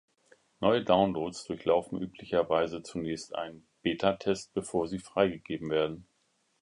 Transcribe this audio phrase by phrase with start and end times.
[0.61, 6.07] Neue Downloads durchlaufen üblicherweise zunächst einen Betatest, bevor sie freigegeben werden.